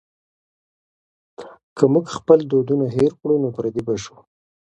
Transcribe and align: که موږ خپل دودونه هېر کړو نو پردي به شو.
که 1.77 1.83
موږ 1.93 2.05
خپل 2.17 2.39
دودونه 2.51 2.85
هېر 2.97 3.11
کړو 3.21 3.35
نو 3.43 3.49
پردي 3.55 3.81
به 3.87 3.95
شو. 4.03 4.15